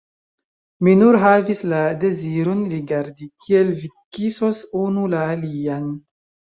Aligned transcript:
Mi 0.87 0.95
nur 1.01 1.17
havis 1.23 1.61
la 1.75 1.83
deziron 2.05 2.65
rigardi, 2.73 3.31
kiel 3.47 3.73
vi 3.85 3.93
kisos 4.19 4.67
unu 4.85 5.09
la 5.17 5.25
alian. 5.39 5.91